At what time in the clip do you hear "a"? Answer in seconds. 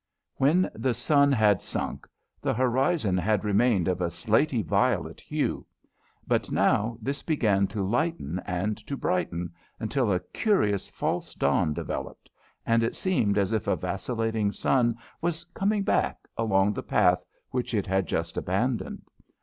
4.01-4.09, 10.11-10.19, 13.67-13.75